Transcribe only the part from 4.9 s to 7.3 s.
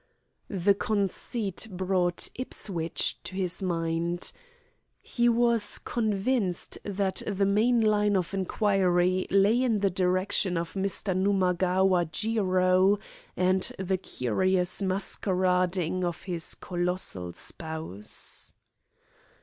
He was convinced that